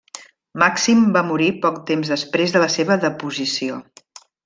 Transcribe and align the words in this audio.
Màxim 0.63 1.03
va 1.17 1.23
morir 1.27 1.51
poc 1.67 1.79
temps 1.91 2.11
després 2.17 2.57
de 2.57 2.65
la 2.67 2.73
seva 2.79 3.01
deposició. 3.07 3.83